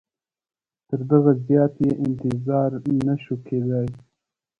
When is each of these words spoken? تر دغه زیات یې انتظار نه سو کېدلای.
تر 0.87 0.99
دغه 1.11 1.31
زیات 1.45 1.73
یې 1.85 1.91
انتظار 2.05 2.71
نه 3.07 3.15
سو 3.23 3.33
کېدلای. 3.45 3.89